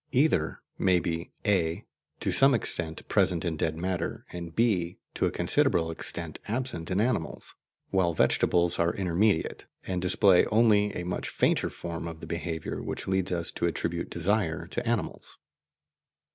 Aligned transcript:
Either 0.13 0.63
may 0.79 0.99
be 0.99 1.31
(a) 1.45 1.85
to 2.19 2.31
some 2.31 2.55
extent 2.55 3.07
present 3.07 3.45
in 3.45 3.55
dead 3.55 3.77
matter, 3.77 4.25
and 4.31 4.55
(b) 4.55 4.97
to 5.13 5.27
a 5.27 5.31
considerable 5.31 5.91
extent 5.91 6.39
absent 6.47 6.89
in 6.89 6.99
animals, 6.99 7.53
while 7.91 8.11
vegetable 8.11 8.71
are 8.79 8.95
intermediate, 8.95 9.67
and 9.85 10.01
display 10.01 10.43
only 10.47 10.91
a 10.95 11.03
much 11.05 11.29
fainter 11.29 11.69
form 11.69 12.07
of 12.07 12.19
the 12.19 12.25
behaviour 12.25 12.81
which 12.81 13.07
leads 13.07 13.31
us 13.31 13.51
to 13.51 13.67
attribute 13.67 14.09
desire 14.09 14.65
to 14.65 14.83
animals. 14.89 15.37